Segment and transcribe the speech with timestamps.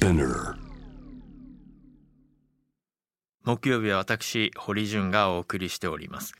[0.00, 0.54] Spinner
[3.44, 6.32] 木曜日は私堀潤がお送りしております。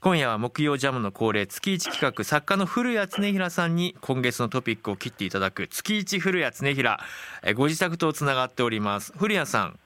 [0.00, 7.00] 今夜は木曜ジャムの恒例月一企画作家の古谷恒平さんに今月のトピックを切っていただく月一古谷恒平。
[7.42, 9.12] えご自宅とつながっております。
[9.16, 9.80] 古谷さん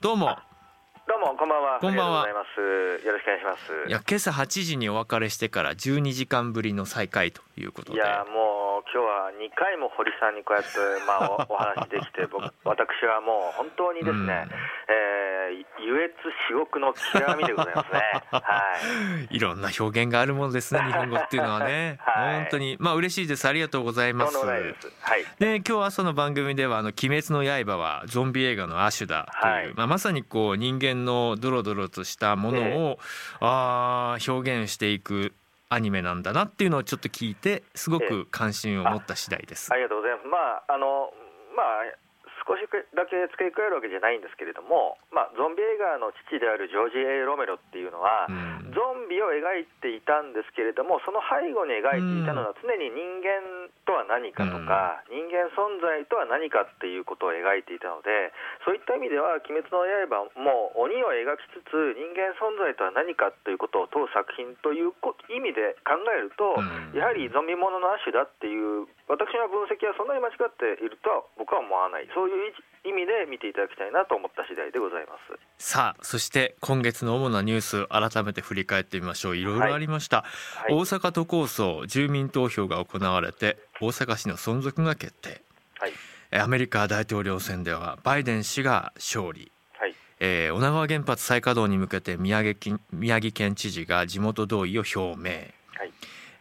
[0.00, 0.38] どうも。
[1.06, 1.78] どうもこんばんは。
[1.80, 2.28] こんばんは。
[2.28, 2.42] よろ
[3.18, 3.88] しくお願いします。
[3.88, 7.98] いや今朝8時にお別れしてから12時間ぶりの再会ということで。
[7.98, 14.48] いやもう今日は2回も堀さんにこうやってまあお お話できて僕私はもう本当にですね、
[14.88, 16.14] えー、優越
[16.48, 18.02] 至極の極みでございますね。
[18.30, 18.62] は
[19.30, 19.36] い。
[19.36, 24.46] いろんな表現があるものですね日本語っていうのはね、 はい本当にまあ嬉しいですありがとうございます。
[24.46, 24.74] はい。
[25.38, 32.98] で今日朝の番組では「あの鬼滅の刃」はゾンビ映画の亜種だという、はいまあ、まさにこう人間のドロドロとしたものを、
[33.40, 35.34] あー表現していく
[35.68, 39.72] アニメなんだなっていうのをちょっと聞いてすごく関心を持った次第です。
[39.72, 40.26] ありがとうございます。
[40.28, 41.12] まああの
[41.54, 41.66] まあ
[42.48, 42.64] 少し
[42.96, 48.26] だけ付け加えるわけじゃないんですけれども、まあゾンビ映画の父であるジョージ・エイ・ロメロっていうのは。
[48.28, 58.32] うんゾンビを描いていたんですけれどもその背後に描いていたのは常に人間とは何かとか、人間存在とは何かっていうことを描いていたので
[58.64, 66.96] そういった意味では「鬼滅の刃」も鬼を描きつつ人間存在とは何かということを問う作品というこ意味で考えると、うん。
[66.96, 72.08] やはりゾンビものの亜種だっていう私の分析はそんなに間違っているとは僕は思わない。
[72.14, 72.54] そういう
[72.88, 75.38] 意味で見ていただきたいなと思った次第でございます。
[75.58, 79.36] さあそして今月の主なニュース改めて振り返ってみましょう。
[79.36, 80.24] いろいろありました、
[80.56, 80.72] はい。
[80.72, 85.42] 大阪都構想住民投票が行われて大阪市の存続が決定。
[85.78, 85.92] はい。
[86.30, 89.50] えアメリカ大統領選ではバイデン氏が勝利。
[89.74, 89.94] はい。
[90.20, 95.92] えー女川原発再稼働に向けて宮城県宮城県知事が地元同意を表明、はい。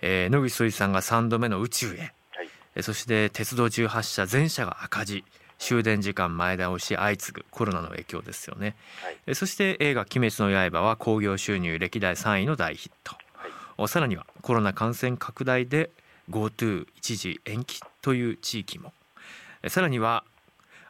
[0.01, 2.49] えー野口聡一さんが3度目の宇宙へ、はい。
[2.75, 5.23] えーそして鉄道18社全社が赤字
[5.59, 9.17] 終電時間前倒し相次ぐコロナの影響ですよね、はい。
[9.27, 13.51] えーそして映画「鬼滅の刃」は興行収入歴代3位の大ヒット、はい。
[13.77, 15.89] おさらにはコロナ感染拡大で
[16.29, 18.93] GoTo 一時延期という地域も。
[19.63, 20.23] えーさらには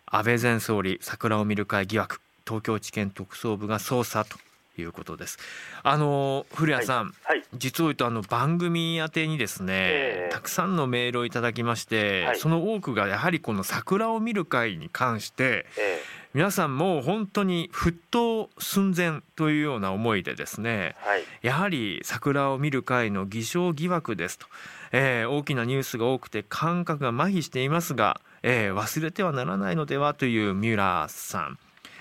[0.06, 4.38] 安倍前総理桜を見る会疑惑東京地検特捜部が捜査と
[4.82, 5.40] いうことです。
[5.84, 7.44] あの古谷さん、はい。
[7.56, 10.34] 実を言うとあの番組宛てにですね、ええ。
[10.34, 12.40] たくさんのメールをいただきまして、はい。
[12.40, 16.02] その多くがやはりこの桜を見る会に関してえ
[16.34, 21.24] 皆さんもう本当に沸騰寸前というような思いでですねーはい。
[21.42, 24.46] やはり桜を見る会の偽証疑惑ですと、
[24.92, 31.58] えー大きなニュースが多くて感覚が麻痺していますが、えー忘れてはならないのではというミュラーさん、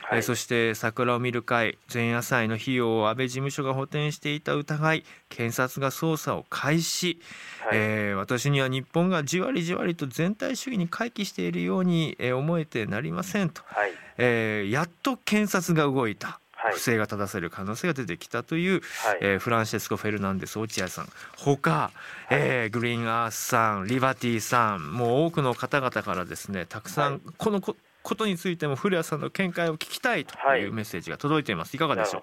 [0.09, 0.19] はい。
[0.19, 7.21] えーそして桜を見る会前夜祭の費用を安倍事務所が補填していた疑い検察が捜査を開始、
[7.61, 7.79] はい。
[7.79, 13.91] えー私には日本がじわりじわりと全体主義に回帰しているように、えー思えてなりませんと、はい。
[14.19, 16.41] えーやっと検察が動いた。
[16.59, 16.73] はい。
[16.73, 19.19] 不正が正せる可能性が出てきたという、はい。
[19.21, 21.09] えーフランシェスコ・フェルナンデス落合さん。
[21.37, 21.91] 他、
[22.31, 27.21] えーグリーンアースさんリバティさんもう多くの方々からですねたくさん、はい。
[27.37, 31.75] このこことについても古谷さんの見解を聞きたいというメッセージが届いています。
[31.75, 32.23] いかがでしょ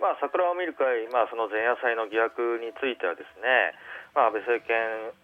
[0.00, 3.74] まあ、桜を見る会、まあ、その前夜祭の疑惑についてはですね、
[4.14, 4.76] まあ、安倍政権、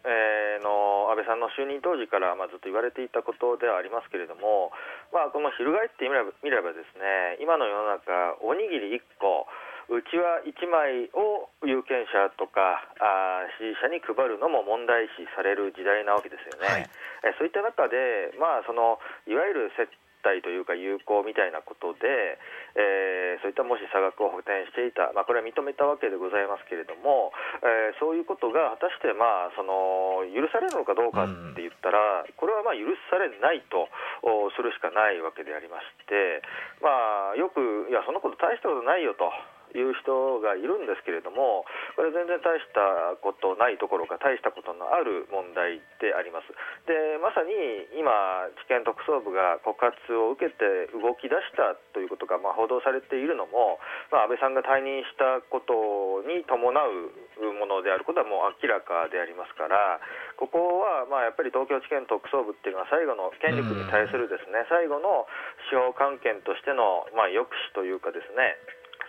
[0.04, 4.72] えーの安倍さんの就任当時から、まあ、ずっと言われていたことではありますけれども、
[5.12, 9.46] まあ、この翻ってみれば見ればですね今の世の中おにぎり1個
[9.90, 16.66] うちは1枚を有権者とかあー支持者に配るのも問題視される時代なわけですよね。
[16.66, 16.86] はい
[17.20, 18.96] えそういった中で、まあ、その
[19.28, 19.90] いわゆる接
[20.24, 22.38] 待というか友好みたいなことで、
[22.76, 27.32] えーそういったもし差額を補填していた、まあ、これは認めたわけでございますけれども、
[27.64, 33.88] えーそういうことが果たして、まあ、その許されるのかどうかって言ったら、これはまあ許されないと
[34.22, 36.44] おするしかないわけでありまして、
[36.84, 39.32] まあ、よく、いや、そのこと大したことないよと。
[39.74, 41.64] いう人がいるんですけれども、
[41.96, 46.50] これ全然大したことないところか、大したことのある問題であります。
[46.86, 47.52] で、まさに
[47.98, 53.78] 今、地検特捜部が告発を受けて動き出したということが、まあ、報道されているのも、
[54.10, 60.00] まあ、安倍さんが退任したことに伴うものであることはもう明らかでありますから、
[60.36, 65.26] ここはまあやっぱり東京地検特捜部っていうのは、最後の権力に対するですね、最後の
[65.68, 68.56] 司法関係としてのまあ抑止というかですね、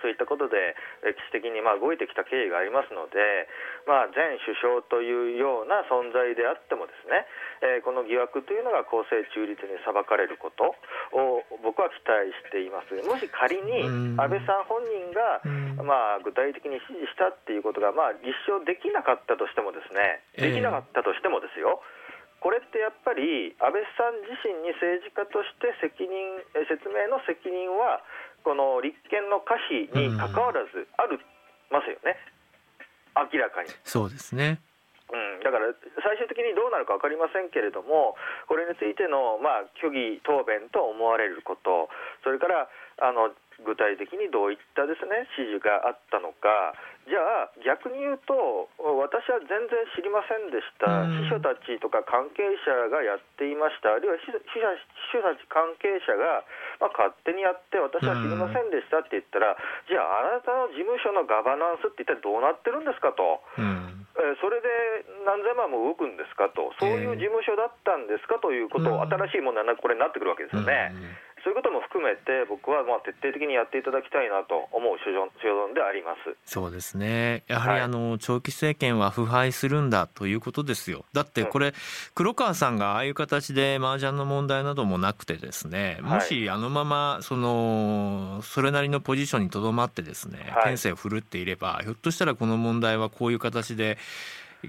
[0.01, 0.75] そういったことで
[1.05, 3.47] 歴史的にまあ動いてきた経緯がありますので、
[3.85, 7.25] まあ、前首相というような存在であってもですね、
[7.61, 10.75] えーこの疑惑というのが公正中立に裁かれること
[11.17, 12.93] を僕は期待しています。
[13.05, 14.19] もし仮にうん。
[14.19, 15.85] 安倍さん本人がうん。
[15.85, 20.49] まあ、具体的に指示したっていうことが、まあ、立証できなかったとしてもですね、ええ。
[20.51, 21.81] できなかったとしてもですよ、
[22.41, 28.01] これってやっぱり安倍さん自身に政治家として責任説明の責任は
[28.43, 31.19] この立憲の可否にかかわらずある
[31.69, 32.17] ますよね、
[33.15, 33.69] 明らかに。
[33.83, 34.59] そうですね
[35.11, 38.15] うん、だから最終的にどうなるか分かりませんけれども、
[38.47, 41.89] これについての、まあ、虚偽答弁と思われること、
[42.23, 42.69] それから
[42.99, 43.35] あの
[43.65, 46.73] 具体的にどういったですね指示があったのか、
[47.09, 54.37] じゃあ、逆に言うと、私は全然知りませんでした、秘書たちとか関係者がやっていました、あるいは秘書
[55.21, 56.45] たち関係者が、
[56.77, 59.57] まあ、勝手にやって、私は知りませんでしたって言ったら、
[59.89, 63.41] じゃあ、あなたの事務所のガバナンスって一体どうなってるんですかと。
[64.21, 64.69] えそれで
[65.25, 70.93] 何千万も動くんですかと、そういう事務所だったんですかということを、新しい問題がこれになってくるわけですよね。
[71.43, 76.35] そういうことも含めて、僕はまあ徹底的にやっていただきたいなと思う所存であります。
[76.45, 81.73] そうですね、やはりあの、長期政権は腐敗するんだということですよ、だってこれ、
[82.15, 93.97] 黒川さんがああいう形で麻雀の問題などもなくて、ですねもしあのままそのそれなりのポジションにとどまって、ですね天性を振るっていれば、ひょっとしたらこの問題はこういう形で、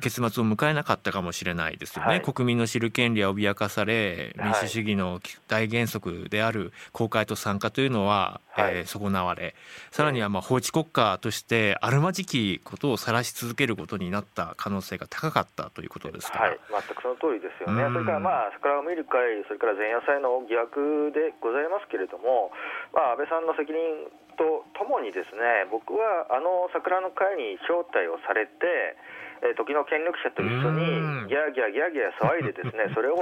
[0.00, 9.54] 結末を迎えなかったかもしれないですよね、はい、国民の知る権利は脅かされ民主主義の大原則である公開と参加というのは、はい、えー、損なわれ。
[9.90, 22.50] さらにはまあ法治国家としてあるまじきことを晒し続けることになった可能性が高かったということですかはい、全くその通りですよね、それからまあ桜を見る会、それから前夜祭の疑惑でございますけれども、
[22.92, 28.96] まあ、安倍さんの責任とともにですね僕はあの桜の会に招待をされて
[29.42, 33.18] え時の権力者と一緒にギャーギャーギャーギャー騒いでですね それを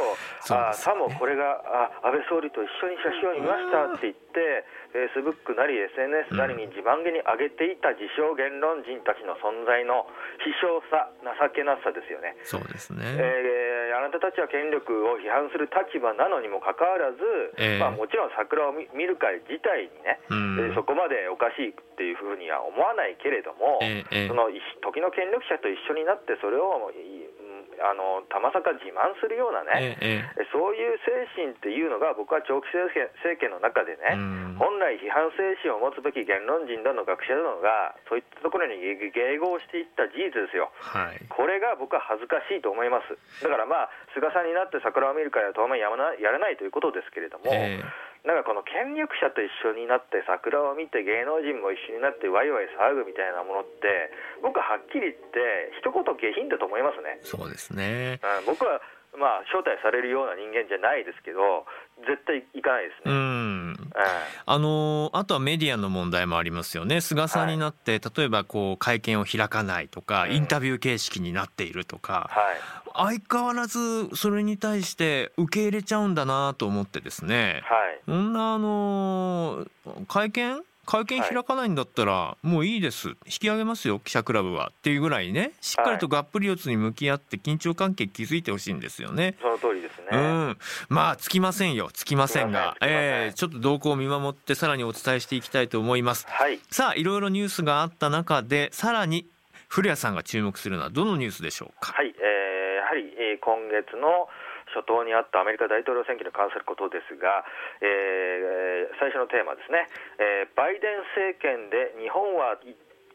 [0.51, 1.63] あさもこれが
[2.03, 10.07] あ安倍総理と一緒に写真を見ましたって言ってフェイスブックなり SNS なりに自慢げに上げていた自称言論人たちの存在の
[10.43, 12.35] 希少さ情けなさですよね。
[12.43, 17.23] そうですね、えー、あなたたちは権力を批判する立場なのにもかかわらず、
[17.59, 24.51] えー、まあ、もちろん桜を見る会自体にね、えー、そこまでおかしいっていうふうには思わないけれども、えー、その
[24.83, 26.91] 時の権力者と一緒になってそれを
[27.81, 34.17] あのたまさか自慢するようなね、ええ、そういう精神っていうのが、僕は長期政権政権の中でね、
[34.61, 43.17] 本来批判精神を持つべき言論人だの学者だのが、そういったところに迎合していった事実ですよ、はい、これが僕は恥ずかしいと思います。
[43.41, 47.81] だからまあ菅さんになって桜を見る会は当面やらないということですけれども、え
[48.25, 54.13] なんかこの権力者と一緒になって桜を見て芸能人も一緒になってワイワイ騒ぐみたいなものって
[54.45, 57.19] 僕ははっきり言って一言下品だと思いますね。
[57.25, 58.81] そうですね、うん、僕は
[59.17, 61.67] まあ、招待されるような人間じゃないですけど、
[62.07, 63.11] 絶対行かないですね。
[63.11, 63.15] う
[63.70, 63.70] ん、
[64.47, 67.01] あのあとはメディアの問題もありますよね。
[67.01, 77.63] 菅さんになって、はい、例えばこう会見を開かないとか、インタビュー形式になっているとか、はい、相変わらずそれに対して受け入れちゃうんだなと思ってですね。
[77.65, 79.67] はい、そんなあの
[80.09, 83.11] 会見会見開かないんだったら、もういいです。
[83.11, 84.73] 引き上げますよ記者クラブは。
[84.77, 85.53] っていうぐらいね。
[85.61, 89.37] しっかりとがっぷり四つに向き合って緊張関係築いてほしいんですよね。
[89.41, 90.59] その通りですね、うん、
[90.89, 91.91] まあつきませんよ。
[91.93, 92.77] つきませんが。
[92.81, 96.27] えー、ちょっと動向を見守ってさらにお伝えしていきたいと思います。
[96.29, 99.27] はい、さあいろいろニュースがあった中でさらに
[99.69, 101.93] 古谷さんが注目するのはどのニュースでしょうか？
[101.93, 104.29] はい、えー、やはり、えー、今月の
[104.75, 107.45] 初頭にあったアメリカ大統領選挙に関することですが、
[107.83, 109.87] えー、最初のテーマですね、
[110.19, 112.59] えー、バイデン政権で日本は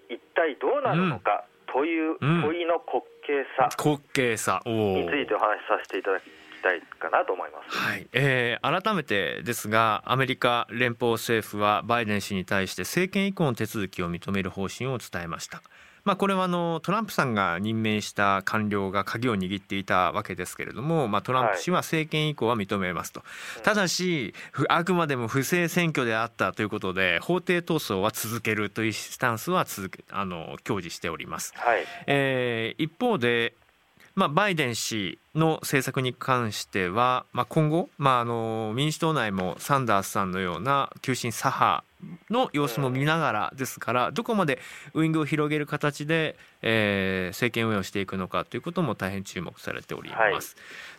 [0.09, 4.61] 一体どうなるのかという問いの滑稽さ、滑稽さ。
[4.65, 6.23] についてお話しさせていただき
[6.63, 8.07] たいかなと思います、はい。
[8.13, 15.61] えー、改めてですがアメリカ連邦政府はバイデン氏に対して政権移行の手続きを認める方針を伝えました。
[16.05, 23.25] まあ、これはあのトランプさんが任命した官僚が鍵を握っていたわけですけれども、まあ、トランプ氏は政権移行は認めますと、は
[23.59, 24.35] い、ただし
[24.69, 31.53] あくまでも不正選挙であったということで法廷闘争は続けるというスタンスは続けあの享受しております。
[31.55, 33.53] はい、えー、一方で
[34.15, 41.83] まあ、バイデン氏の政策に関しては、まあ、今後、まあ、あの民主党内もサンダースさんのような急進左派
[42.29, 44.59] の様子も見ながらですからどこまで
[44.93, 50.21] ウイングを広げる形で、えー、政権運営をしていくのかということも大変注目されております。
[50.21, 50.41] はい、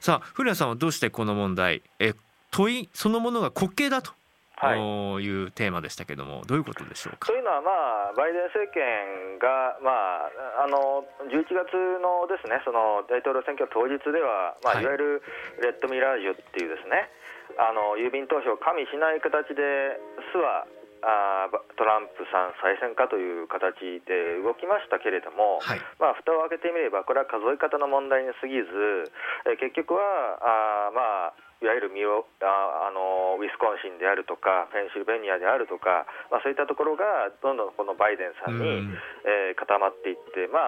[0.01, 2.15] さあ古谷さんはどうしてこの問題え
[2.51, 4.13] 問いそのものが滑稽だと
[4.57, 4.81] はい、
[5.21, 7.29] いうテーマでしたけれども、どういうことでしょうか？
[7.29, 7.69] というのは、ま
[8.09, 10.25] あ、バイデン政権が、ま
[10.57, 15.23] あ、あの11月のですねその大統領選挙当日では、まあ、いわゆる
[15.61, 17.13] レッドミラージュっていうですね、
[17.61, 20.01] あの郵便投票を加味しない形で、
[20.33, 20.65] 巣は
[21.03, 29.13] あトランプさん再選かという形で動きましたけれども、はい、まあ、蓋を開けてみれば、これは数え方の問題に過ぎず、
[29.47, 38.93] え結局はあ、まあ、いわゆるミオああのウィスコンシンであるとか、ペンシルベニアであるとか、まあ、そういったところがどんどんこのバイデンさんに、
[39.25, 40.61] えー、固まっていって、ま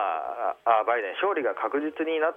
[0.64, 2.36] あ、あバイデン勝利が確実になっ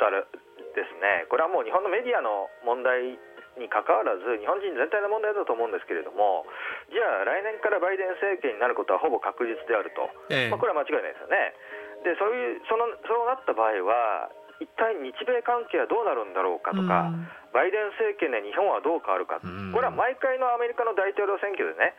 [0.00, 0.24] たら
[0.72, 3.18] ですね、これはもう日本のメディアの問題
[3.60, 6.48] にかかわらず日本人全体の問題だと思うんですけれども
[6.88, 11.52] じゃあ来年からバイデン政権になることはほぼ確実であると、ええ、まあ、これは間違いないですよね。
[12.00, 17.12] でそういうそのそうなった場合は一体日米関係はどうなるんだろうかとか、
[17.52, 21.96] バイデン政権で日本はどう変わるか、これは毎回のアメリカの大統領選挙でね、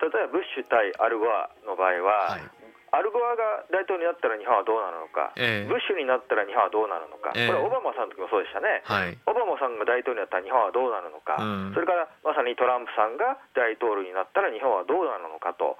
[0.00, 2.57] 例えばブッシュ対アルゴアの場合は、はい
[2.90, 15.76] アルゴアが大統領になったら日本はどうなるのか、えー、ブッシュになったら日本はどうなるのか、えー、これはオバマさんの時もそうでしたね、はい、オバマさんが大統領になったら日本はどうなるのか、うん、それからまさにトランプさんが大統領になったら日本はどうなるのかと、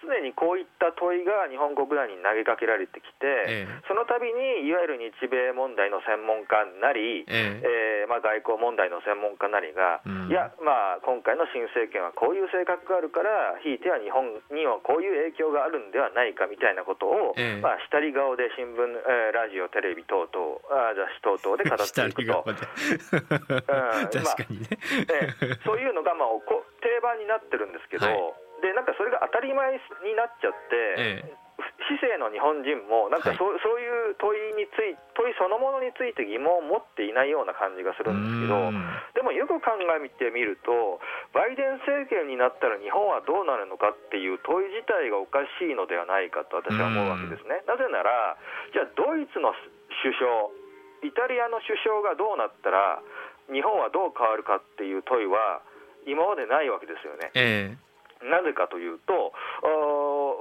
[0.00, 22.40] 常にこういった問いが日本国内に投げかけられてきて、えー、その度にいわゆる日米問題の専門家なり、えー、えー、まあ、外交問題の専門家なりが、うん、いや、まあ、今回の新政権はこういう性格があるから、ひいては日本にはこういう影響があるんではないかみたいなことを、えー、まあ、下り顔で新聞、えー、ラジオ、テレビ等々、あ雑誌等々で語っていくと。
[24.08, 24.68] 確かにね、
[25.64, 26.28] そういうのが、まあ、
[26.80, 31.36] 定番になってるんですけど、はいでなんかそれが当たり前になっちゃって、ええ、
[31.90, 38.70] 市政の日本人もなんかそ,、うそういう問いについ問いそのものについて疑問を持っていないような感じがするんですけど
[39.14, 41.02] でもよく考えてみると
[41.34, 47.62] バイデン政権になったら日本はどうなるのかっていう問い自体がおかしいのではないかと私は思うわけですね。
[47.66, 48.36] なぜなら
[48.70, 49.54] じゃあドイツの
[50.02, 50.50] 首相
[51.02, 53.02] イタリアの首相がどうなったら
[53.50, 55.62] 日本はどう変わるかっていう問いは
[56.06, 57.30] 今までないわけですよね。
[57.34, 57.87] えー
[58.26, 59.32] なぜかというと、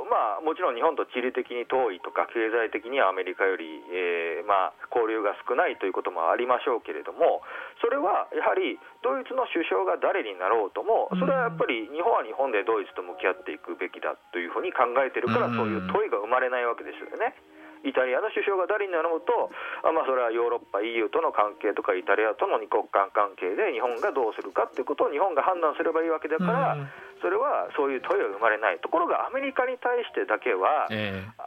[0.09, 7.43] まあ、もちろん日本と地理的に遠いとか、経済的にはアメリカより、えー、まあ、交流が少ないということもありましょうけれども、
[7.81, 17.35] それはやはりドイツの首相が誰になろうとも、それはやっぱり日本は日本でドイツと向き合っていくべきだというふうに考えてるから、そういう問いが生まれないわけですよね。
[17.83, 19.51] イタリアの首相が誰になると、
[19.83, 26.77] あまあ、それはヨーロッパ、EU との関係とか、イタリアとの二国間関係で日本がどうするかということを日本が判断すればいいわけだから、
[27.21, 30.87] それはそういう問いは生まれない、ところがアメリカに対してだけは、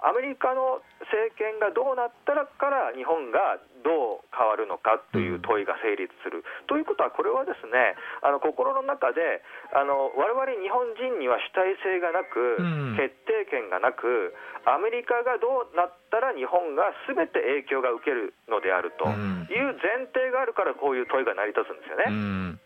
[0.02, 6.44] アメリカの政権がどうなったらから日本がどう変わるのかという問いが成立する。
[6.66, 9.84] ということは、これはですねあの心の中で、わ
[10.26, 12.56] れわれ日本人には主体性がなく、
[12.96, 14.34] 決定権がなく、
[14.64, 22.60] アメリカがどうなったら日本がすべて影響が受けるのであるという前提があるから、こういう問いが成り立つんですよね。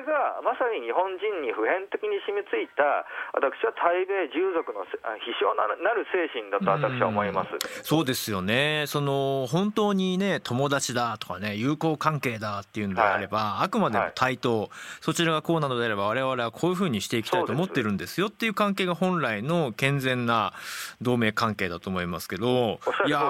[0.00, 3.04] これがまさに日本人に普遍的に染みついた、
[3.36, 14.70] 私は対米従属の非常なる精神だと私は思います、そうですよね、その本当にね、友達だとかね、友好関係だっていうんであれば、はい、あくまでも対等、はい、
[15.02, 20.54] そちらがこうなのであれば、われわれはこういうふうにしていきたいと思ってるんですよっていう関係が本来の健全な
[21.02, 23.20] 同盟関係だと思いますけど、いや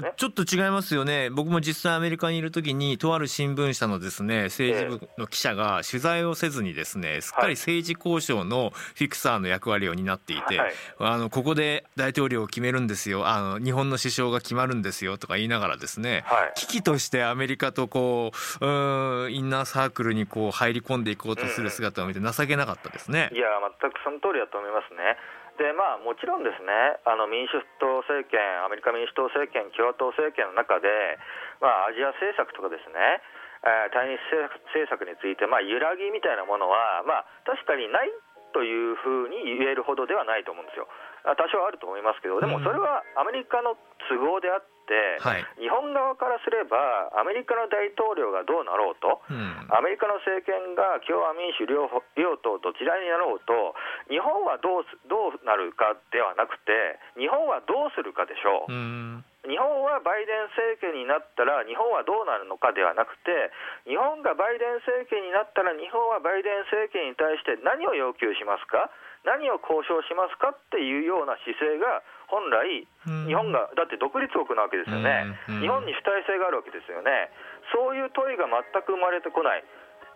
[0.00, 23.30] ー、ちょっと違いますよね、僕も実際アメリカにいるときに、とある新聞社のですね政治部の記者が、取材をせずにですねすっかり政治交渉のフィクサーの役割を担っていて、はい、あのここで大統領を決めるんですよあの日本の首相が決まるんですよとか言いながらですね、はい、危機としてアメリカとこううインナーサークルにこう入り込んでいこうとする姿を見て情けなかったですね。
[23.32, 23.48] いや
[23.80, 25.16] 全くその通りだと思いますね。
[25.56, 27.00] でまあ、もちろんですね。
[27.08, 31.16] あの民主党政権、アメリカ民主党政権、共和党政権の中で、
[31.64, 33.24] まあ、アジア政策とかですね
[33.66, 34.22] えー、対日
[34.70, 38.10] 政策について、まあ、揺らぎみたいなものは、まあ、確かにない
[38.54, 40.86] というふうに言えるほどではないと思うんですよ。
[41.34, 43.74] 多少あると思いますけど、でもそれはアメリカの
[44.06, 53.74] 都合であって、はい、日本側からすれば、アメリカの大統領がどうなろうと、うん、アメリカの政権が共和民主両両党どちらになろうと、
[54.06, 58.72] 日本はどうどうなるかではなくて、日本はどうするかでしょう。
[58.72, 63.50] うん日本はバイデン政権になったら、日本はどうなるのかではなくて、
[63.86, 68.90] 日本がバイデン政権になったら、日本はバイデン政権に対して何を要求しますか、
[69.24, 72.86] 何を交渉しますかっていうような姿勢が、本来、
[73.26, 77.30] 日本が、だって独立国なわけですよね、日本に主体性があるわけですよね、
[77.74, 79.64] そういう問いが全く生まれてこない。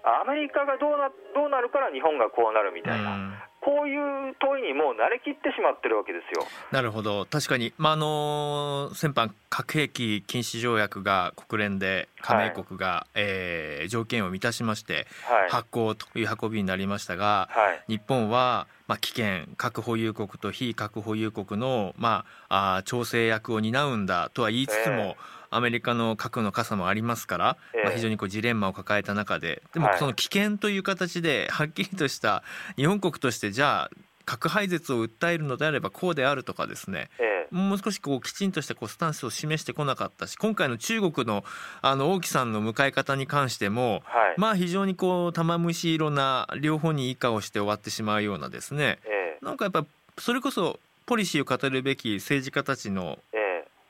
[0.02, 6.46] アメリカがどうなどうなるから日本がこうなるみたいな、こういう問いにもう慣れきってしまってるわけですよ。
[6.70, 7.26] なるほど。
[7.26, 25.14] 確かに、まあ、あの先般核兵器禁止条約が国連で加盟国が、はい、えー、条件を満たしまして、はい、発行という運びになりましたが、はい、日本はまあ、危険核保有国と非核保有国の、まあ、あ調整役を担うんだとは言いつつも、えー、
[25.50, 29.62] アメリカの核の傘もありますから、えー、まあ、非常にこうジレンマを抱えた中で。
[29.72, 32.42] でもその危険という形ではっきりとした
[32.74, 33.90] 日本国としてじゃあ
[34.24, 41.44] 核廃絶を訴えるのであればこうであるとかですね、ええ、もう少しこうきちんとしたこうスタンスを示してこなかったし今回の中国の
[41.82, 49.84] あの王毅さんの迎え方に関しても、はい、まあ非常にこう玉虫色な両方に以下をして終わってしまうようなですね、ええ、なんかやっぱ
[50.18, 53.18] それこそポリシーを語るべき政治家たちの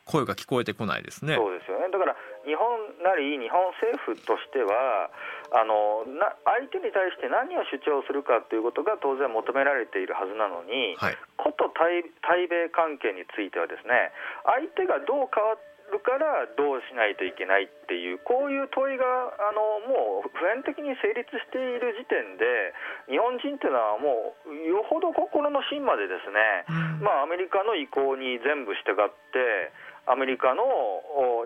[0.07, 1.37] 声が聞こえてこないですね。
[1.37, 1.87] そうですよね。
[1.93, 2.67] だから日本
[3.05, 5.11] なり日本政府としては
[5.53, 14.15] あのな相手に対して何を主張するかということが当然求められているはずなのに、はい、こと対対米関係についてはですね
[14.47, 15.59] 相手がどう変わ
[15.91, 19.05] るからどうしないといけないっていうこういう問いが
[19.43, 22.73] あのもう普遍的に成立している時点で
[23.11, 29.75] 日本人っていうのはもうよほど心の芯までですね、うん、まあ、アメリカの意向に全部従って
[30.11, 30.67] アメリカの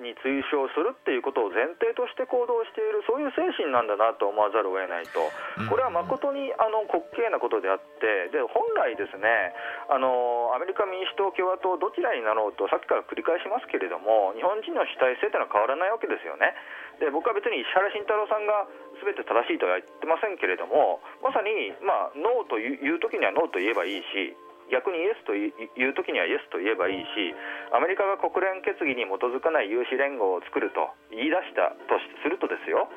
[0.01, 5.21] に追従するっていうことを前提として行動している、そういう精神なんだなと思わざるを得ないと、
[5.69, 9.53] これは誠にあの滑稽なことであって、で本来、ですね
[9.89, 16.55] あのアメリカ民主党、共和党、どちらになろうと、さっきから繰り返しますけれども、日本人の主体性というのは変わらないわけですよね。
[17.01, 24.37] で僕は別に石原慎太郎さんがすべて正しいとは言ってませんけれども、まさに、まあ、ノーという時にはノーと言えばいいし、
[24.71, 27.35] 逆にイエスという時にはイエスと言えばいいし
[27.73, 32.89] アメリカが国連決議に基づかない有志連合を作ると言い出したとするとですよ。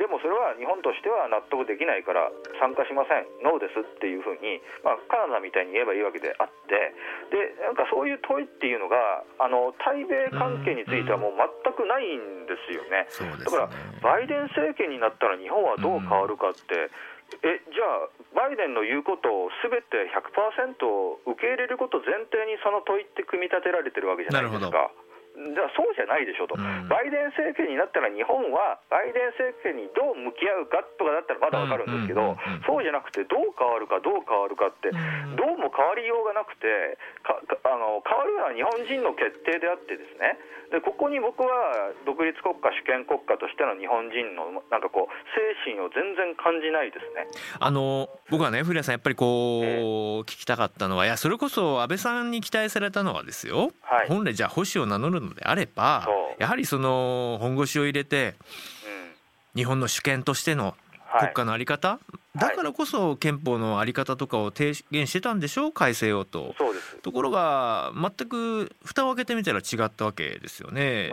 [0.00, 6.96] でもそれは日本としては納得できないから参加しません、ノーですっていうふうに、まあ、カナダみたいに言えばいいわけであって、
[7.30, 11.46] でなんかそういう問いっていうのが、あの対米関係についてはもう全
[11.76, 13.06] くないんですよね、
[13.44, 16.88] だからバイデン政権になったら日本はどう変わるかって、
[17.42, 20.72] えじゃあ、バイデンの言うことをすべて100%
[21.28, 24.90] 受け入れること前提にその問いって組み立てられてるわけじゃないですか。
[25.38, 32.34] じゃあそうじゃないでしょと、うん、バイデン政権になったら日本はバイデン政権にどう向き合うかとかだったらまだ分かるんですけど、
[32.66, 40.34] そうじゃなくてどう変わるかどう変わるかって、どうも変わりようがなくてかあの変わるのは日本人の決定であってですね。
[40.70, 45.12] でここに僕は独立国家主権国家としての日本人のなんかこう
[45.64, 47.24] 精神を全然感じないですね。
[47.58, 56.06] あの僕はね古谷さんやっぱりこう、えー、聞きたかったのはいやそれこそ安倍さんに期待されたのはですよ、はい、本来じゃあ保守を名乗るのであれば
[56.38, 58.34] やはりその本腰を入れて、
[59.54, 60.74] うん、日本の主権としての
[61.20, 62.00] 国家の在り方、は
[62.36, 65.72] い、だからこそ憲法の在り方とかを提言してたんでしょう？
[65.72, 66.54] 改正をと。
[67.02, 71.10] ところが全く蓋を開けてみたら違ったわけですよね。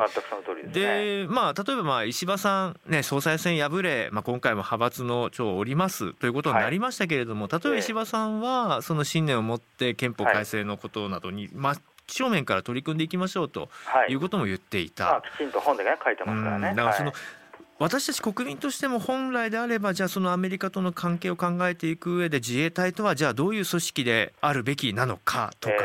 [0.74, 11.76] で、まあ例えばまあ石破さん、ね、総裁選敗れ、まあ、今回も派閥の長をおりますということになりましたけれども、はい、例えば石破さんはその信念を持って憲法改正のことなどに、まあ
[12.08, 13.70] 正面から取り組んでいきましょうと
[14.10, 15.06] いうことも言っていた。
[15.06, 16.70] はいまあ、きちんと本でね書いてますからね。
[16.70, 17.45] だからその、はい
[17.78, 25.76] 私たち国民としても本来であればじゃあそのアメリカとの関係を考えていく上で自衛隊とはじゃあどういう組織であるべきなのかとか、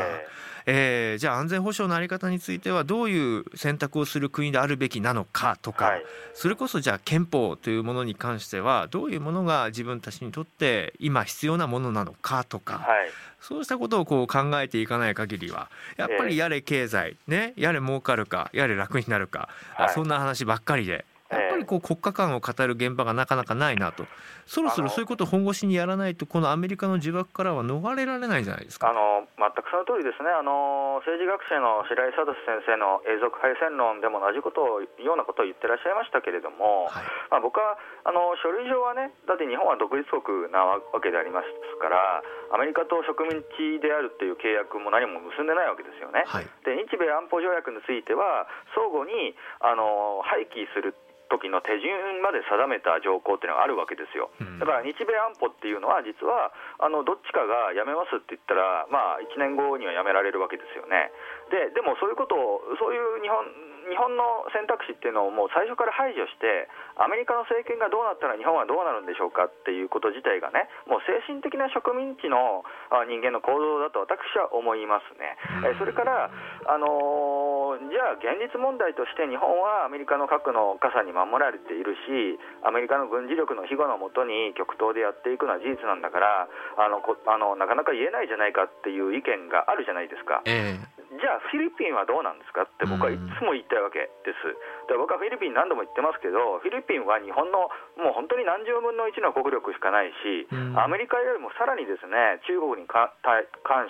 [0.65, 13.09] えー、じゃあ安全保障の在り方についてはどういう選択をする国であるべきなのかとか、はい、それこそじゃあ憲法というものに関してはどういうものが自分たちにとって今必要なものなのかとか、はい、
[13.41, 24.05] そうしたことをこう考えていかない限りはやっぱりやれ経済ねやれ儲かるかやれ楽になるか、はい、そんな話ばっかりでやっぱりこう国家間を語る現場がなかなかないなと、
[24.45, 28.89] そろそろそういうことを本腰にやらないと、このアメリカの呪縛からは逃れられないんじゃないですか。
[28.89, 30.29] あの全くその通りですね。
[30.29, 41.47] あの、政治学者の白井聡先生の永続敗戦論でも同じことを、ようなことを言ってらっしゃいましたけれども、はい、まあ、僕はあの書類上はね、だって日本は独立国なわけであります
[41.79, 46.27] から、アメリカと植民地であるっていう契約も何も結んでないわけですよね。
[46.27, 50.93] はい、で日米安保条約については相互にあの廃棄する
[51.31, 54.27] 時の手順まで定めた条項っていうのがあるわけですよ、
[54.59, 56.51] だから日米安保っていうのは、実は
[56.83, 61.11] あのどっちかがやめますって言ったら、まあ、1年後にはやめられるわけですよね。
[61.47, 63.47] ででもそういうことを、そういう日本
[63.89, 72.63] 日本の選択肢っていうのをもう最初から排除して、アメリカの政権がどうなったら日本はどうなるんでしょうかっていうこと自体がね、もう精神的な植民地の
[73.09, 75.37] 人間の行動だと私は思いますね。
[75.65, 76.29] えそれから、
[76.67, 90.41] あのー、じゃあ現実問題として日本はアメリカの核の傘に守られているし、アメリカの軍事力の庇護のもとに極東でやっていくのは事実なんだから、あのあのなかなか言えないじゃないかっていう意見があるじゃないですか。
[90.45, 94.41] えーじゃあフィリピンはどうなんですかって僕はいつも言いたいわけです。
[94.87, 103.11] で僕はフィリピン何度も言ってますけどフィリピンは日本のもう本当に何十分の1の国力しかないし、うんアメリカよりもさらにですね中国に関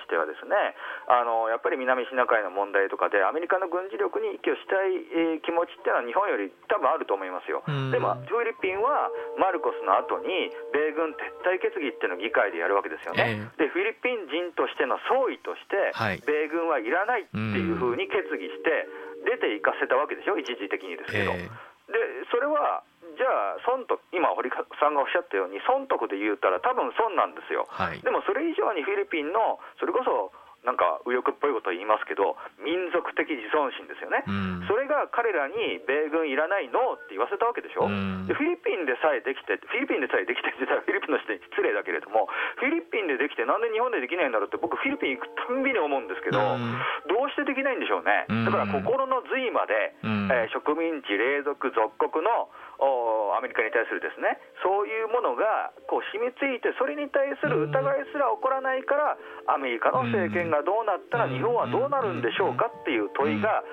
[0.02, 0.74] してはですね
[1.06, 7.64] あのやっぱり南シナ海の問題とかでアメリカの軍事力に依拠したい、えー気持ちっていうのは日本より多分あると思いますよ。
[7.66, 13.50] うんでもフィリピンはマルコスの後に米軍撤退決議っていうのを議会でやるわけですよね。
[13.58, 18.88] でフィリピン人としての総意として、はい米軍はいらないっていうふうに決議して
[19.26, 20.38] 出て行かせたわけでしょ？
[20.38, 21.32] 一時的にですけど。
[21.34, 21.50] え
[21.92, 21.98] で
[22.32, 22.84] それは
[23.18, 27.68] じゃあ損得今堀さんがおっしゃったように損得で言うたら多分損なんですよ。
[27.70, 30.32] はいでもそれ以上にフィリピンのそれこそ
[30.62, 34.70] なんか右翼っぽいことを言いますけど民族的自尊心ですよね、うん。
[34.70, 38.30] それが彼らに米軍いらないノーって言わせたわけでしょ、うん。
[38.30, 42.30] でフィリピンでさえできてフィリピンでさえできてって言ったらフィリピンの人に失礼だけれども
[42.62, 46.78] フィリピンでできてなんで日本でできないんだろうって僕フィリピン行くたんびに思うんですけど、うん。
[47.10, 48.46] どうしてできないんでしょうね、うん。
[48.46, 50.30] だから心の髄まで、うん。
[50.30, 54.42] えー植民地、隷属、属国のおアメリカに対するですね。
[54.66, 59.18] そういうものがこう染みついてそれに対する疑いすら起こらないから
[59.50, 63.64] アメリカの政権がどうなったら日本はどうなるんでしょうかっていう問いが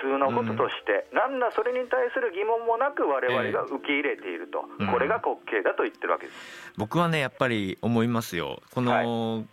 [0.00, 4.64] 普通のこととしてなんだそれに対する疑問もなく我々が受け入れていると。
[4.80, 4.88] うん。
[4.88, 6.72] これが滑稽だと言ってるわけです。
[6.76, 8.60] 僕はねやっぱり思いますよ。
[8.72, 9.44] この、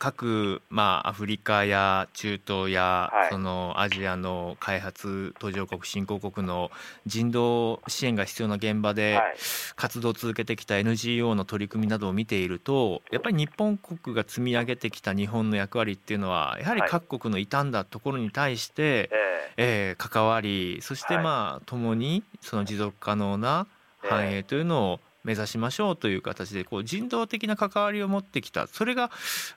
[0.00, 3.28] 各、まあ、アフリカや中東や、はい。
[3.30, 6.70] そのアジアの開発途上国新興国の
[7.04, 9.34] 人道支援が必要な現場ではい。
[9.76, 16.90] 活動を続けてきた NGO の取り組みなどを見ているとやっぱり日本国が積み上げてきた日本の役割っていうのはやはりはい。
[16.90, 19.96] 各国の傷んだところに対して、ええ。
[19.98, 21.24] ー関わりそしてはい。
[21.24, 23.66] まあ共にその持続可能な
[24.02, 28.66] 繁栄というのを目指しましょうという形でこう人道的な関わりを持ってきた。
[28.66, 29.10] それが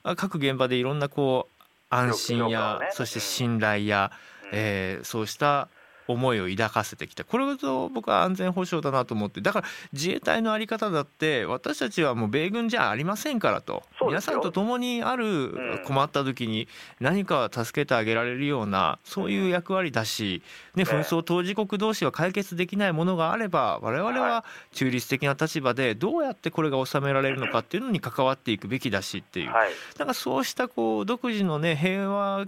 [0.04, 4.12] あ各現場でいろんなこう安心やそして信頼や
[4.52, 5.70] えそうした
[6.08, 7.24] 思いを抱かせてきた。
[7.24, 9.42] これぞ僕は安全保障だなと思って。
[9.42, 13.84] だから自衛隊の在り方だって私たちはもう米軍じゃありませんからと。
[14.02, 15.82] 皆さんと共にあるん。
[15.86, 16.68] 困った時に
[17.00, 20.42] 何か助けてあげられるようなそういう役割だし、
[20.76, 29.52] ね、ええ紛争当事国同士は解決できないものがあれば我々は中立的な立場でどうやってこれが収められるのかっていうのに関わっていくべきだしっていう。
[29.52, 29.72] はい。
[29.98, 32.48] なんかそうしたこう独自のね平和うん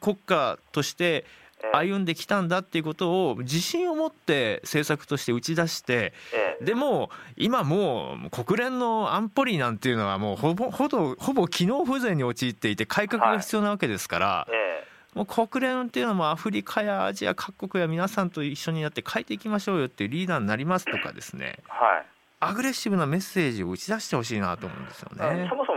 [0.00, 6.64] 国家としてええ歩んできたんだっていうことを自信を持って政策として打ち出してええ。
[6.64, 16.02] でも今もう国連の安保理なんていうのはもうほぼほぼほぼ機能不全に陥っていて改革が必要なわけですから、ええもう国連ってい。
[16.02, 19.24] うのもアフリカやアジア各国や皆さんと一緒になって変え。
[19.24, 22.06] ていきましょうよっていうリーダーになりますとかですねはい
[22.38, 25.56] アグレッシブなメッセージを打ち出してほしいなと思うんですよねそ。
[25.56, 25.75] もそも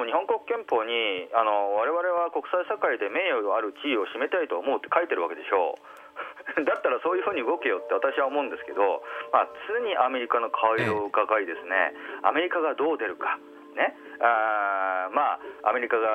[0.69, 5.99] 法にあの我々は国際社会で名誉ある地位を占めたいと思うって書いてるわけでしょう。
[6.65, 13.39] だったらそういうふうに動けよって私は思うんですけど、まあ、常にアメリカの顔色を伺いですね、アメリカがどう出るか、
[13.75, 13.95] ね。
[14.21, 16.07] あーまあ、アメリカが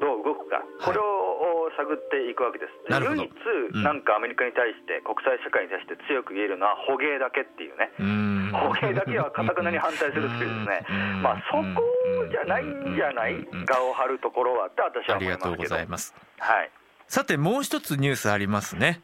[0.00, 2.74] どう動くか、これを探っていくわけです。
[2.88, 3.22] でなるほど。
[3.22, 3.82] 唯一、うん。
[3.82, 7.90] なんかアメリカに対して、国際社会に対して強く言えるのは捕鯨だけっていうね。
[7.98, 8.50] うん。
[8.52, 11.82] 捕鯨だけはかたくなに反対するっていうですねうん、まあ、そこ
[12.30, 16.14] じゃないんじゃない顔を張るところはって私は思いありがとうございます。
[16.38, 16.70] はい。
[17.08, 19.00] さてもう一つニュースありますね。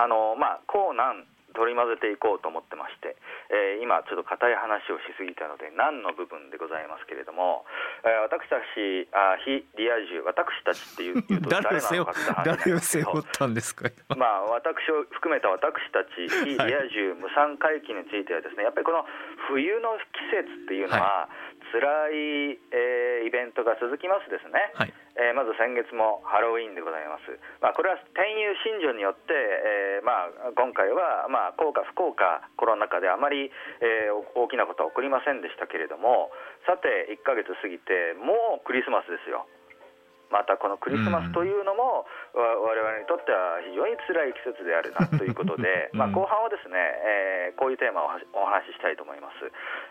[0.00, 1.26] あのまあ、高難
[1.60, 3.20] 取り混ぜていこうと思ってまして、
[3.52, 7.68] えー今、ちょっと硬い話をしすぎたので、難の部分でございますけれども、
[8.00, 13.92] えー私たち、あ非リア充、私たちっていう と誰誰なのかって話誰を背負ったんですか。
[14.16, 19.04] まあ、私を含めた私たち、非リア充無産回帰については、ですねやっぱりこの
[19.52, 21.28] 冬の季節っていうのは、
[21.72, 21.80] 辛
[22.10, 24.72] い、えーイベントが続きますですね。
[24.74, 24.92] はい。
[25.16, 27.28] えーまず先月もハロウィーンでございます、
[27.60, 36.30] まあ、これは転入信条によって、えーまあ、今回は、まあ、幸か不幸か、コロナ禍であまり、えー大きなことは起こりませんでしたけれども、
[36.66, 39.46] さて、1ヶ月過ぎて、もうクリスマスですよ。
[40.30, 45.98] またこのクリスマスというのも、わ我々にとっては非常に辛い季節であるなということで、 うん。
[45.98, 49.34] まあ、後半はですね、えーこういうテーマをお話ししたいと思います、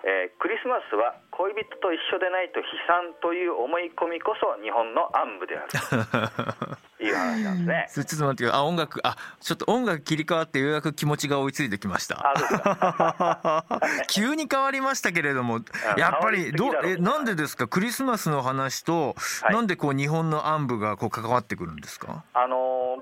[0.03, 5.67] えークリスマスは恋人と一緒でないと悲惨という思い込みこそ日本の暗部である。
[5.69, 7.85] と いう話なんですね。
[7.89, 12.33] それちょっと待ってあ音楽あちょっと音楽切り替わってようやく気持ちが追いついてきました。
[14.09, 15.59] 急に変わりましたけれども
[15.97, 17.67] やっぱりどうえなんでですか？
[17.67, 19.53] クリスマスの話と、はい。
[19.53, 22.23] なんでこう日本の暗部がこう関わってくるんですか？
[22.33, 22.55] あの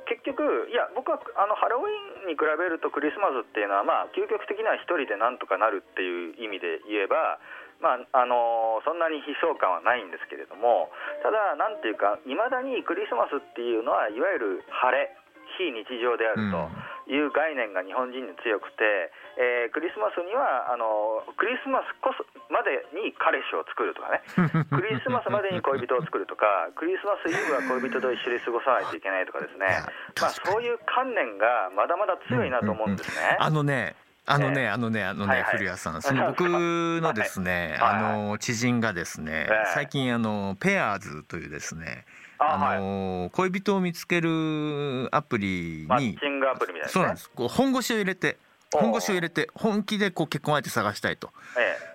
[0.04, 7.40] ー結局、いや、僕はあのハロウィーンに比べるとクリスマスっていうのは、まあ、究極的には一人でなんとかなるっていう意味で言えば、
[7.80, 10.90] まああのーそんなに悲壮感はないんですけれども、
[11.22, 15.12] ただ、なんていうか、いまだにクリスマスっていうのは、いわゆる晴れ、
[15.58, 16.70] 非日常であると。
[17.08, 24.20] いう概念が日本人に強くて、えー、クリスマスにはあのクリスマスこそまでに彼氏を作るとかね
[24.76, 29.68] クリスマスまでに恋人を作るとかクリスマスイブは恋人と一緒に過ごさないといけないとかですね、
[30.20, 33.38] まあ、そういう観念がまだまだ強いなと思うんですね。
[33.40, 33.96] あのね
[34.30, 42.06] あのね、あのね、あのね、古谷さん、その僕のですね、あの知人がですね、最近あのペアーズというですね。
[42.40, 47.32] あの恋人を見つけるアプリにマッチングアプリみたいな、そうなんです。
[47.32, 48.38] こう本腰を入れて
[48.72, 51.32] 本腰を入れて本気でこう結婚相手探したいと、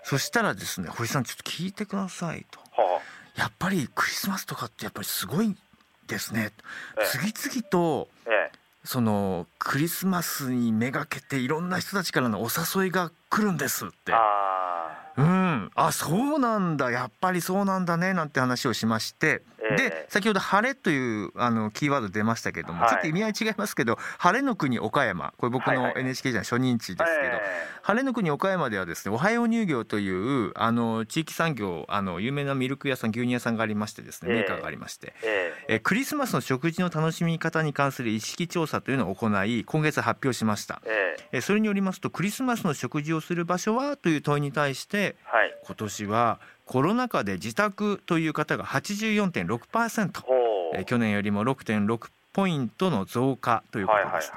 [0.02, 2.58] そしたらですね堀さんちょっと聞いてくださいと、
[3.36, 5.54] やっぱりクリスマスとかってやっぱりすごい
[6.08, 6.50] ですね、
[7.04, 8.08] 次々と、
[8.84, 14.12] そのクリスマスにめがけていろんな人たちからのお誘いが来るんですって。
[15.16, 16.90] うん、あそうなんだ。
[16.90, 18.14] やっぱりそうなんだね。
[18.14, 19.42] なんて話をしまして
[19.76, 27.38] で先ほど「晴れ」というあのキーワード出ましたけども、はい、ちょっと意味合い違いますけど「晴れの国岡山」これ僕の NHK じゃ初任地ですけど、
[27.82, 35.12] 晴れの国岡山ではですねおはよう乳業というあの地域産業あの有名なミルク屋さん牛乳屋さんがありましてですねメーカーがありまして、
[35.68, 40.82] えクリスマスの食事の楽しみ方に関する意識調査というのを行い今月発表しました、
[41.32, 50.22] えそれによりますとクリスマスの食事をする場所はという問いに対して、はい、今年はコロナ禍で自宅という方が84.6%、
[50.74, 54.32] えー、去年よりも6.6ポイントの増加ということです。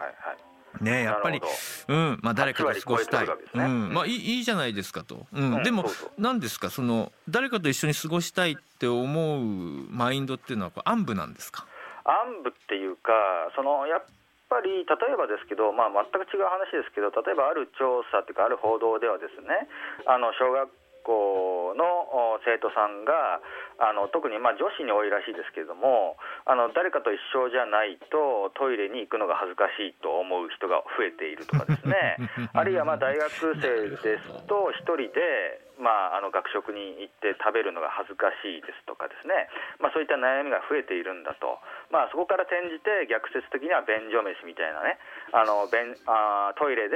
[0.82, 1.40] ねやっぱり、
[1.88, 5.86] うん、まあ誰かと過ごしたい、ね、うん、まあいいいいじゃないですかと、うん、うん、でも
[6.18, 9.42] 何ですかその誰かと一緒に過ごしたいって思う
[9.90, 11.66] マインドっていうのは暗部なんですか？
[12.04, 13.12] 暗部っていうか
[13.56, 14.04] そのやっ
[14.50, 19.66] ぱり例えばですけど、まあ、全く違う話ですけど例えばある調査っていうかある報道ではですね
[20.06, 20.70] あの小学
[21.02, 21.65] 校の
[22.46, 23.42] 生徒さんが
[23.80, 32.18] あの特にまあ女子に多いらしいですけれどもあの誰かと一緒じゃないとトイレに行くのが恥ずかしいと思う人が増えているとかですね。
[32.54, 41.60] あるいはまあ大学生ですと1人でまあ、あの学食に行って食べるのが恥ずかしいですとかですね、まあ、そういった悩みが増えているんだと、
[41.92, 44.98] まあ、そこから転じて逆説的には便所飯みたいなね。
[45.34, 46.96] あの便あトイレで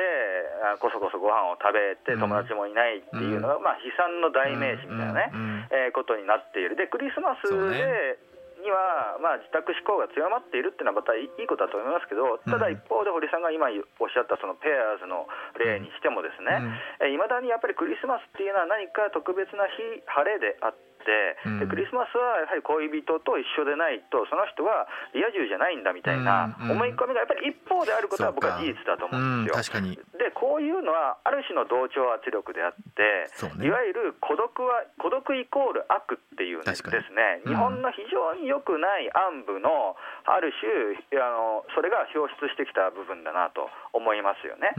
[0.80, 6.76] こそこそご飯を食べて友達もいないっていうのが、うん、まあ、悲惨の代名詞みたいなね、うん、えー、ことになっている。
[6.76, 8.20] でクリスマスで
[8.60, 16.60] には、まあ、自宅志向が強まっているっていうのはまたいいことだと思いますけど、ただ一方で堀さんが今おっしゃったそのペアーズの例にしてもですね、
[17.08, 29.82] い、ま、だにやっぱりクリスマスっていうのは何か特別な日晴れであってでクリスマスはやはり恋人と一緒でないとその人はリア充じゃないんだみたいな思い込みがやっぱり一方であることは僕は事実だと思うんですよ。
[30.20, 44.72] でこういうのはある種の同調圧力であって、ね、いわゆる孤独は孤独イコール悪っていうですね、日本の非常に良くない暗部のある種あのそれが表出してきた部分だなと思いますよね。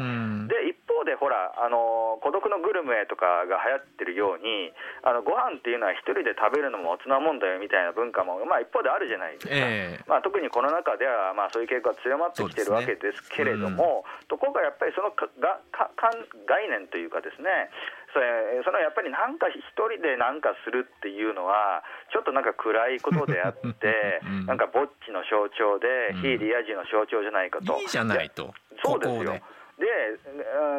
[0.49, 15.89] で一方でほらあの孤独のグルメとかが流行ってるようにあのご飯っていうのは一人で食べるのも大人もんだよみたいな文化も、まあ、一方であるじゃないですか、えー、まあ、特にコロナ禍では、まあ、そういう傾向が強まってきてるわけですけれども、ねうん、ところがやっぱりそのがか
[16.45, 17.73] 概念というかですね
[18.13, 27.79] それそのやっぱりなんか一人で何かするっていうのはちょっとなんか暗いことであって、 うん、なんかぼっちの象徴で、非リア充の象徴じゃないかと。
[27.79, 28.53] いいじゃないと。
[28.83, 29.39] そうですよ
[29.81, 30.21] で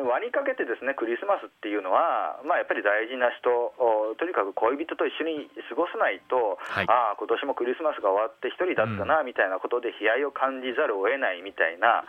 [0.05, 3.73] 輪にかけてですねクリスマスっていうのは、まあ、やっぱり大事な人
[4.15, 12.05] とにかく恋人と一緒に過ごさないと、はい、ああ今年もクリスマスが終わって一人だったな、みたいなことで悲哀を感じざるを得ないみたいな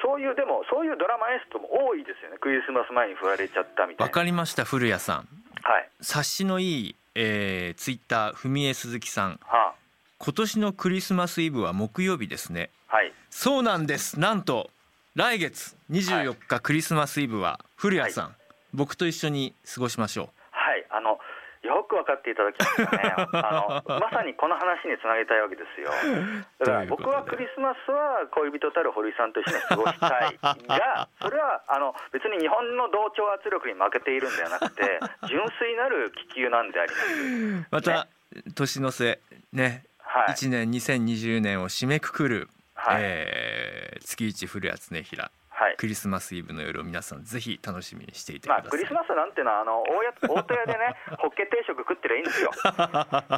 [0.00, 2.38] そういうでもそういうドラマエストも多いですよね。
[2.38, 4.06] クリスマス前に振られちゃったみたいな。
[4.06, 5.28] わかりました古谷さん、
[5.66, 9.74] はい、察しのいい、えー、ツイッター文江鈴木さん、はあ、
[10.18, 12.70] 今年のクリスマスイブは木曜日ですね。
[12.86, 14.18] はい、そうなんです。
[14.20, 14.70] なんと
[15.18, 18.34] 来月24日クリスマスイブは古谷さん、はい、
[18.72, 20.26] 僕と一緒に過ごしましょう。
[20.52, 20.86] はい。
[20.90, 21.18] あの
[21.66, 23.14] よく分かっていただきましたね。
[23.42, 25.90] あのまさにこの話につなげたいわけですよ。
[26.62, 30.38] だから僕はクリスマスは恋人たる堀さんと一緒に過ごしたい。
[30.38, 37.66] がそれはあの別に日本の同調圧力に負けているんではなくて純粋なる気球なんであります。
[37.72, 39.18] また、ね、年の瀬
[39.52, 45.30] ね、はい、1年2020年を締めくくるはい、えー、月一古谷恒平。
[45.58, 52.52] はい、クリスマスイブの夜を皆さんぜひ楽しみにしていてください、まあ、クリスマスなんていうのはあの大家大戸屋でね ホッケ定食食ってりゃいいんですよ。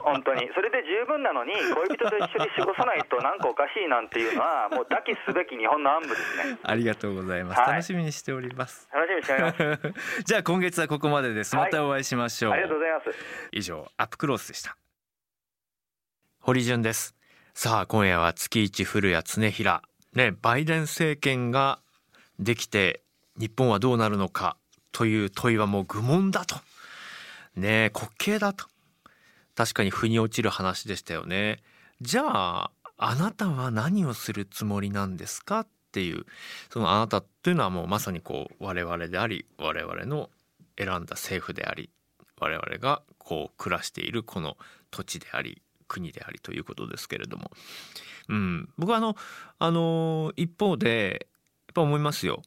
[0.04, 0.50] 本当に。
[0.52, 6.58] それで十分なのに恋人と一緒に過ごさないとなんかおかしいなんていうのはもう抱きすべき日本の暗部ですね。
[6.62, 8.86] ありがとうございます、はい、楽しみにしております。
[8.92, 9.94] 楽しみにしております。
[10.28, 11.56] じゃあ今月はここまでです。
[11.56, 13.48] またお会いしましょう、はい、ありがとうございます。
[13.52, 14.76] 以上アップクロースでした。
[16.40, 17.19] 堀潤です
[17.54, 19.82] さあ今夜は月一古谷常平。
[20.14, 21.80] ねバイデン政権が
[22.38, 23.02] できて
[23.38, 24.56] 日本はどうなるのか
[24.92, 26.56] という問いはもう愚問だと。
[27.56, 28.66] ね滑稽だと。
[29.56, 31.58] 確かに腑に落ちる話でしたよね。
[32.00, 36.24] じゃああなたは何をするつもりなんですかっていう。
[36.72, 40.30] そのあなたというのはもうまさにこう我々であり我々の
[40.78, 41.90] 選んだ政府であり
[42.38, 44.56] 我々がこう暮らしているこの
[44.90, 45.60] 土地であり
[45.90, 47.50] 国でありということですけれども、
[48.28, 49.16] うん、僕はあの、
[49.58, 51.26] あの一方で
[51.68, 52.42] やっぱ思いますよ。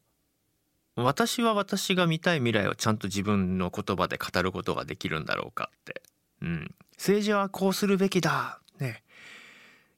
[0.95, 6.03] 私は私が見たい未来をちゃんと自分の言葉で語ることができるんだろうかって、
[6.41, 9.03] うん、政治はこうするべきだ、ね、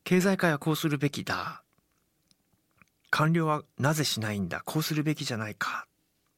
[0.05, 1.61] 経済界はこうするべきだ。
[3.09, 4.61] 官僚はなぜしないんだ。
[4.65, 5.85] こうするべきじゃないか。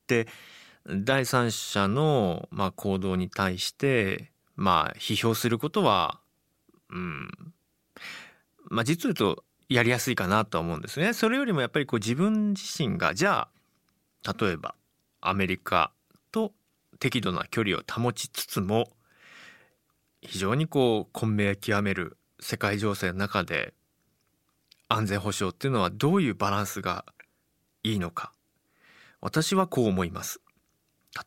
[0.04, 0.28] って
[0.88, 6.20] 第三者の、まあ、行動に対してまあ批評することは
[6.90, 7.30] うん。
[8.70, 11.14] まあ実を言うとやりやすいかなとは思うんですね。
[11.14, 13.48] それよりもやっぱりこう自分自身がじゃ
[14.26, 14.76] あ例えば
[15.22, 15.92] アメリカ
[16.32, 16.54] と
[17.00, 18.90] 適度な距離を保ちつつも
[20.22, 23.74] 非常にこう混迷極める世界情勢の中で
[24.90, 27.06] 安全保障っていうのはどういうバランスが
[27.84, 28.32] いいのか。
[29.20, 30.40] 私はこう思います。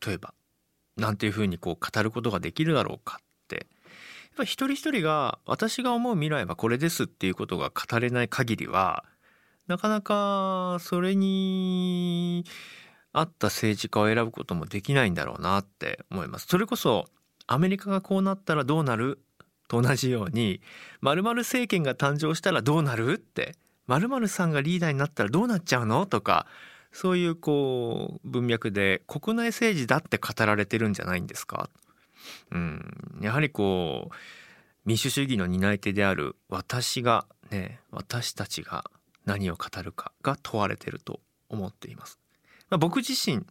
[0.07, 0.35] 例えば
[0.97, 3.21] なんていうふうにこう語ることができるだろうか。
[4.33, 9.05] っぱ一人一人が私が思う未来はこれですっていうことが語れない限りは
[9.67, 12.45] なかなかそれに
[13.13, 16.47] 合った政治家を選ぶこともできないんだろうなって思います。
[16.49, 17.07] それこそ
[17.47, 19.21] アメリカがこうなったらどうなる？
[19.69, 20.61] と同じように
[21.01, 23.13] 〇〇政権が誕生したらどうなる？
[23.13, 23.55] って
[23.87, 26.07] 〇〇さんがリーダーになったらどうなっちゃうの？
[26.07, 26.47] とか
[26.93, 31.71] そういうこう文脈で国内政治だって語られてるんじゃないんですか、
[32.51, 34.15] うん、やはりこう
[34.85, 38.85] 民主主義の担い手である私がね私たちが
[39.25, 42.19] 何を語るかが問われてると思っています。
[42.71, 43.45] まあ、僕自身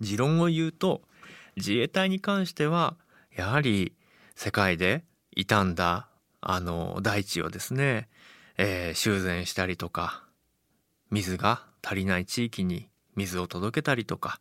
[0.00, 1.02] 持論を言うと
[1.56, 2.96] 自衛隊に関しては
[3.34, 3.92] やはり
[4.34, 5.04] 世界で
[5.36, 6.08] 傷んだ
[6.40, 8.08] あの大地をですね、
[8.56, 10.24] えー、修繕したりとか
[11.10, 14.40] 水が足りない地域に水を届けたりとか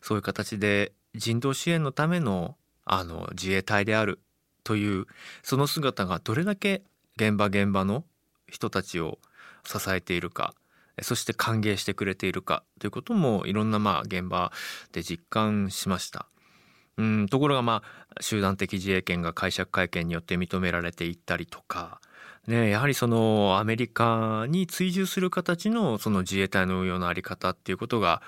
[0.00, 4.20] そういう形で人道支援のためのあの自衛隊である
[4.62, 5.06] という
[5.42, 6.82] その姿がどれだけ
[7.16, 8.04] 現場現場の
[8.46, 9.18] 人たちを
[9.64, 10.54] 支えているか
[11.02, 14.52] そして歓迎してくれているかということもいろんなまあ現場
[14.92, 16.26] で実感しました。
[16.96, 17.82] うんところがま
[18.14, 22.00] あ集団的自衛権が解釈会見によって認められていったりとか、
[22.46, 28.22] ね、やはりそのアメリカに追従する形のその自衛隊の運用の在り方っていうことが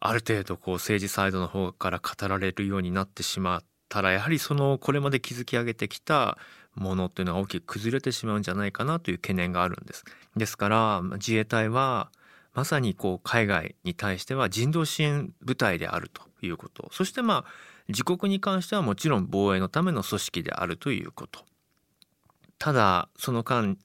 [0.00, 6.38] ある程度こう政治サイドの方から語られるようになってしまったらやはりそのこれまで築き上げてきた
[6.74, 10.04] ものっていうのは大きく崩れてしまうんじゃないかなという懸念があるんです。
[10.36, 12.10] ですから自衛隊は
[12.54, 17.50] まさにこう海外に対しては人道支援部隊であるということそしてまあ
[17.88, 21.44] 自国に関してはもちろん防衛のための組織であるということ
[22.58, 23.76] ただその間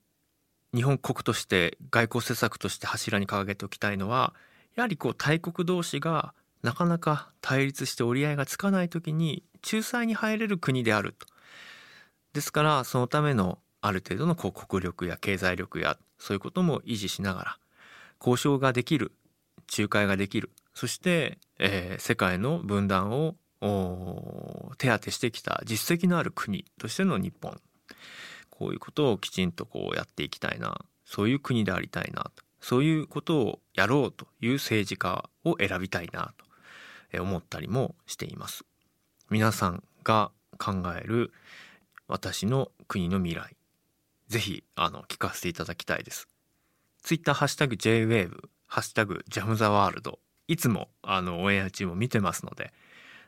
[0.74, 4.34] 日本国として外交施策として柱に掲げておきたいのは
[4.76, 6.34] やはりこう大国同士が
[6.64, 11.28] なかなか対立して折り合いがつかない時に仲裁に入れる国であると。
[12.34, 17.58] ですからそのためのある程度のこう国力や経済力やそういうことも維持しながら
[18.20, 19.12] 交渉ができる
[19.78, 20.50] 仲介ができる。
[20.74, 23.36] そして、えー、世界の分断を
[24.78, 27.60] 手当てしてきた実績のある国としての日本。
[28.50, 30.80] こういうことをきちんとこうやっていきたいな。
[31.06, 32.44] そういう国でありたいなと。
[32.64, 36.34] そういうことをやろうという政治家を選びたいな
[37.12, 38.64] と思ったりもしています。
[39.30, 41.34] 皆さんが考える
[42.08, 43.58] 私の国の未来
[44.30, 46.30] ぜひあの聞かせていただきたいです。
[47.02, 48.32] ツイッターハッシュタグ JWAVE
[48.66, 52.72] ハッシュタグジャムザワールドいつもあのオンエア中も見てますので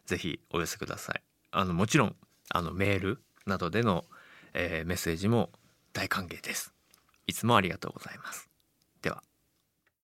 [0.06, 1.21] ぜひお寄せください。
[1.52, 2.15] あのもちろん
[2.50, 4.06] あのメールなどでの、
[4.54, 5.50] えー、メッセージも
[5.91, 6.74] 大歓迎です。
[7.28, 8.50] いつもありがとうございます。